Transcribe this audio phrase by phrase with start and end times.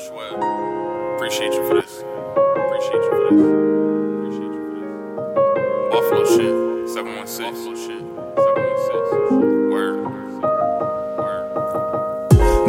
[0.00, 1.14] swear.
[1.16, 2.00] Appreciate you for this.
[2.00, 3.32] Appreciate you for this.
[4.16, 4.88] Appreciate you for this.
[5.92, 6.54] Buffalo shit.
[6.88, 7.44] 716.
[7.52, 8.00] Buffalo shit.
[8.00, 9.70] 716.
[9.70, 10.10] Word.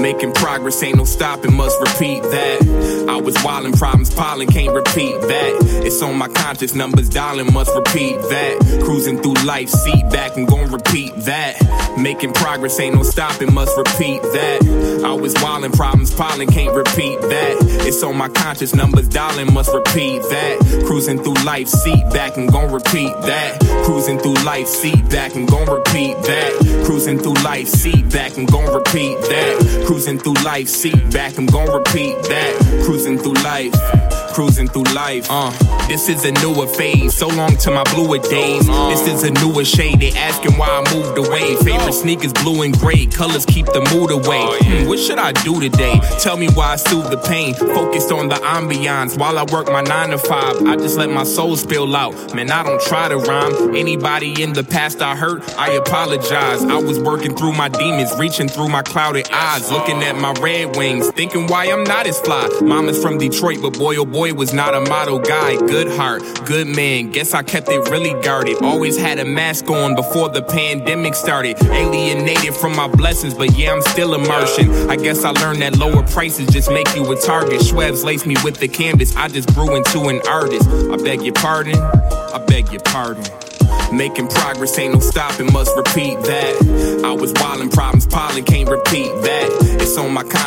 [0.00, 3.06] Making progress ain't no stopping, must repeat that.
[3.08, 5.82] I was wildin', problems piling, can't repeat that.
[5.84, 8.80] It's on my conscience, numbers dialing, must repeat that.
[8.82, 11.60] Cruising through life, seat back, and gon' repeat that.
[11.98, 14.99] Making progress ain't no stopping, must repeat that.
[15.04, 17.56] I was wildin', problems piling, can't repeat that.
[17.86, 20.84] It's on my conscious, numbers dialing, must repeat that.
[20.86, 23.60] Cruising through life, seat back and gon' repeat that.
[23.84, 26.84] Cruising through life, seat back and gon' repeat that.
[26.84, 29.84] Cruising through life, seat back and gon' repeat that.
[29.86, 32.82] Cruising through life, seat back, I'm gon' repeat that.
[32.84, 33.72] Cruising through life,
[34.40, 35.26] cruising through life.
[35.28, 35.50] Uh,
[35.86, 38.66] this is a newer phase, so long to my bluer days.
[38.66, 41.56] This is a newer shade, they asking why I moved away.
[41.56, 44.46] Favorite sneakers, blue and gray, colors keep the mood away.
[44.62, 46.00] Hmm, what should I do today?
[46.20, 47.52] Tell me why I soothe the pain.
[47.54, 50.56] Focused on the ambiance while I work my nine to five.
[50.62, 52.34] I just let my soul spill out.
[52.34, 53.76] Man, I don't try to rhyme.
[53.76, 56.64] Anybody in the past I hurt, I apologize.
[56.64, 60.76] I was working through my demons, reaching through my clouded eyes, looking at my red
[60.76, 62.48] wings, thinking why I'm not as fly.
[62.62, 65.56] Mama's from Detroit, but boy oh boy was not a model guy.
[65.56, 67.10] Good heart, good man.
[67.10, 68.62] Guess I kept it really guarded.
[68.62, 71.60] Always had a mask on before the pandemic started.
[71.62, 74.70] Alienated from my blessings, but yeah, I'm still immersion.
[74.90, 77.60] I guess I learned that lower prices just make you a target.
[77.60, 79.14] Shwevs laced me with the canvas.
[79.16, 80.68] I just grew into an artist.
[80.68, 81.76] I beg your pardon.
[81.76, 83.24] I beg your pardon.
[83.92, 87.02] Making progress, ain't no stopping, must repeat that.
[87.04, 89.10] I was wildin', problems piling, can't repeat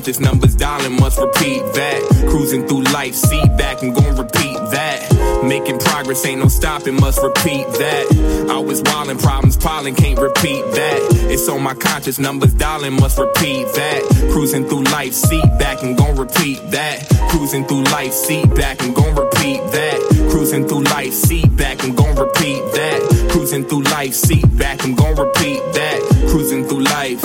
[0.00, 2.00] conscious, numbers dialing, must repeat that.
[2.30, 5.44] Cruising through life, seat back and gon' repeat that.
[5.44, 8.48] Making progress, ain't no stopping, must repeat that.
[8.48, 10.98] I was wildin', problems piling, can't repeat that.
[11.28, 14.30] It's on my conscious, numbers dialing, must repeat that.
[14.32, 17.06] Cruising through life, seat back and gon' repeat that.
[17.28, 20.30] Cruising through life, seat back and gon' repeat that.
[20.30, 23.28] Cruising through life, seat back and gon' repeat that.
[23.32, 26.00] Cruising through life, seat back, I'm gon' repeat that.
[26.30, 27.20] Cruising through life,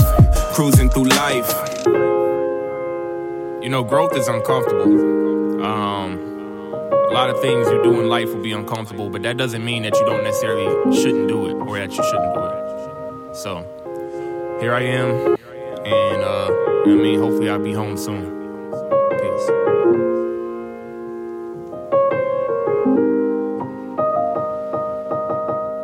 [0.53, 1.74] cruising through life.
[3.65, 5.65] You know, growth is uncomfortable.
[5.65, 6.19] Um,
[7.09, 9.81] a lot of things you do in life will be uncomfortable, but that doesn't mean
[9.81, 13.35] that you don't necessarily shouldn't do it or that you shouldn't do it.
[13.35, 15.35] So, here I am,
[15.83, 16.51] and uh,
[16.85, 18.44] I mean, hopefully I'll be home soon.